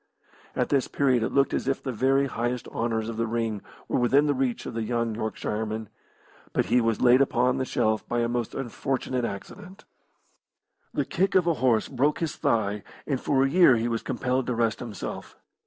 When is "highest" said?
2.25-2.67